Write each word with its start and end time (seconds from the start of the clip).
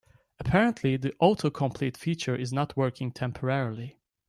Apparently, 0.39 0.97
the 0.97 1.11
autocomplete 1.21 1.95
feature 1.95 2.35
is 2.35 2.51
not 2.51 2.75
working 2.75 3.11
temporarily. 3.11 3.99